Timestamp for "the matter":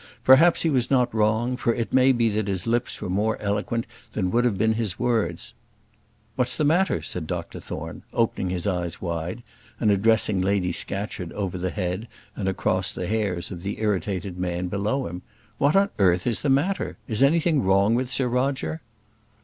6.57-7.03, 16.39-16.97